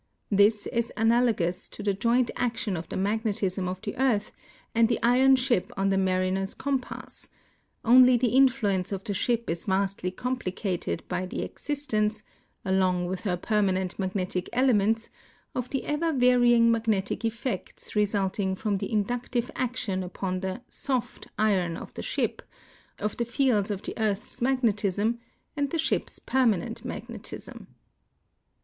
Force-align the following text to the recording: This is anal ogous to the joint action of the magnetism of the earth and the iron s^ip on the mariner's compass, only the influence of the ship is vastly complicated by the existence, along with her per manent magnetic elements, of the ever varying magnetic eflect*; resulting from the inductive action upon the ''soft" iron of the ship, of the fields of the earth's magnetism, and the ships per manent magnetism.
This 0.31 0.65
is 0.65 0.91
anal 0.97 1.27
ogous 1.31 1.69
to 1.69 1.83
the 1.83 1.93
joint 1.93 2.31
action 2.35 2.75
of 2.75 2.89
the 2.89 2.97
magnetism 2.97 3.67
of 3.67 3.83
the 3.83 3.95
earth 3.97 4.31
and 4.73 4.89
the 4.89 4.97
iron 5.03 5.35
s^ip 5.35 5.69
on 5.77 5.91
the 5.91 5.97
mariner's 5.99 6.55
compass, 6.55 7.29
only 7.85 8.17
the 8.17 8.29
influence 8.29 8.91
of 8.91 9.03
the 9.03 9.13
ship 9.13 9.47
is 9.47 9.65
vastly 9.65 10.09
complicated 10.09 11.03
by 11.07 11.27
the 11.27 11.43
existence, 11.43 12.23
along 12.65 13.05
with 13.05 13.21
her 13.21 13.37
per 13.37 13.61
manent 13.61 13.99
magnetic 13.99 14.49
elements, 14.53 15.11
of 15.53 15.69
the 15.69 15.85
ever 15.85 16.11
varying 16.11 16.71
magnetic 16.71 17.19
eflect*; 17.19 17.93
resulting 17.93 18.55
from 18.55 18.79
the 18.79 18.91
inductive 18.91 19.51
action 19.55 20.01
upon 20.03 20.39
the 20.39 20.63
''soft" 20.67 21.27
iron 21.37 21.77
of 21.77 21.93
the 21.93 22.01
ship, 22.01 22.41
of 22.97 23.17
the 23.17 23.23
fields 23.25 23.69
of 23.69 23.83
the 23.83 23.93
earth's 24.01 24.41
magnetism, 24.41 25.19
and 25.55 25.69
the 25.69 25.77
ships 25.77 26.17
per 26.17 26.43
manent 26.45 26.83
magnetism. 26.83 27.67